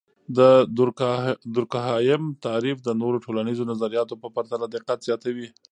د 0.37 0.39
دورکهايم 1.53 2.23
تعریف 2.45 2.77
د 2.83 2.89
نورو 3.01 3.17
ټولنیزو 3.25 3.63
نظریاتو 3.71 4.15
په 4.21 4.27
پرتله 4.35 4.65
دقت 4.75 4.97
زیاتوي. 5.07 5.47